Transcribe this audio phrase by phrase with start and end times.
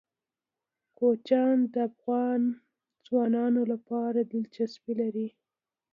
[0.97, 2.41] کوچیان د افغان
[3.05, 5.27] ځوانانو لپاره دلچسپي لري.